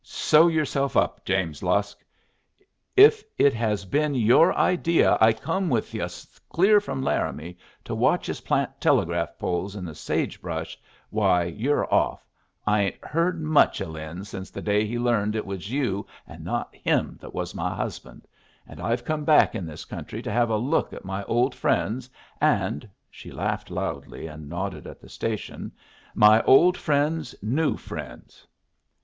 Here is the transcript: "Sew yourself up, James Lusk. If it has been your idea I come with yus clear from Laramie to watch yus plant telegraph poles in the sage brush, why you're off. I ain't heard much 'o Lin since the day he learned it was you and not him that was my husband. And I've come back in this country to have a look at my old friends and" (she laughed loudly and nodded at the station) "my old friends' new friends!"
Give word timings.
"Sew 0.03 0.47
yourself 0.47 0.97
up, 0.97 1.23
James 1.25 1.61
Lusk. 1.61 2.03
If 2.97 3.23
it 3.37 3.53
has 3.53 3.85
been 3.85 4.15
your 4.15 4.51
idea 4.57 5.15
I 5.21 5.31
come 5.31 5.69
with 5.69 5.93
yus 5.93 6.25
clear 6.49 6.81
from 6.81 7.03
Laramie 7.03 7.55
to 7.83 7.93
watch 7.93 8.27
yus 8.27 8.41
plant 8.41 8.71
telegraph 8.81 9.37
poles 9.37 9.75
in 9.75 9.85
the 9.85 9.93
sage 9.93 10.41
brush, 10.41 10.75
why 11.11 11.43
you're 11.43 11.85
off. 11.93 12.25
I 12.65 12.81
ain't 12.81 13.05
heard 13.05 13.39
much 13.43 13.79
'o 13.79 13.89
Lin 13.89 14.23
since 14.23 14.49
the 14.49 14.59
day 14.63 14.87
he 14.87 14.97
learned 14.97 15.35
it 15.35 15.45
was 15.45 15.69
you 15.69 16.07
and 16.25 16.43
not 16.43 16.73
him 16.73 17.19
that 17.21 17.35
was 17.35 17.53
my 17.53 17.71
husband. 17.75 18.27
And 18.67 18.81
I've 18.81 19.05
come 19.05 19.23
back 19.23 19.53
in 19.53 19.67
this 19.67 19.85
country 19.85 20.23
to 20.23 20.31
have 20.31 20.49
a 20.49 20.57
look 20.57 20.93
at 20.93 21.05
my 21.05 21.23
old 21.25 21.53
friends 21.53 22.09
and" 22.41 22.89
(she 23.11 23.31
laughed 23.31 23.69
loudly 23.69 24.25
and 24.25 24.49
nodded 24.49 24.87
at 24.87 24.99
the 24.99 25.09
station) 25.09 25.71
"my 26.15 26.41
old 26.41 26.75
friends' 26.75 27.35
new 27.43 27.77
friends!" 27.77 28.47